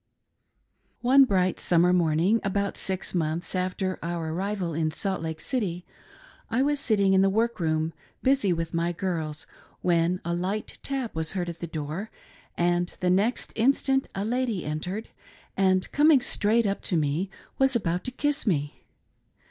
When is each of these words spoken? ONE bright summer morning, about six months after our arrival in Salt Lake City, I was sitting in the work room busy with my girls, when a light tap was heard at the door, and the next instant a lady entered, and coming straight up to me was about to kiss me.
ONE 1.03 1.25
bright 1.25 1.59
summer 1.59 1.93
morning, 1.93 2.39
about 2.43 2.75
six 2.75 3.13
months 3.13 3.53
after 3.53 3.99
our 4.01 4.31
arrival 4.33 4.73
in 4.73 4.89
Salt 4.89 5.21
Lake 5.21 5.39
City, 5.39 5.85
I 6.49 6.63
was 6.63 6.79
sitting 6.79 7.13
in 7.13 7.21
the 7.21 7.29
work 7.29 7.59
room 7.59 7.93
busy 8.23 8.51
with 8.51 8.73
my 8.73 8.93
girls, 8.93 9.45
when 9.83 10.19
a 10.25 10.33
light 10.33 10.79
tap 10.81 11.13
was 11.13 11.33
heard 11.33 11.49
at 11.49 11.59
the 11.59 11.67
door, 11.67 12.09
and 12.57 12.97
the 12.99 13.11
next 13.11 13.53
instant 13.55 14.07
a 14.15 14.25
lady 14.25 14.65
entered, 14.65 15.09
and 15.55 15.91
coming 15.91 16.19
straight 16.19 16.65
up 16.65 16.81
to 16.85 16.97
me 16.97 17.29
was 17.59 17.75
about 17.75 18.03
to 18.05 18.09
kiss 18.11 18.47
me. 18.47 18.81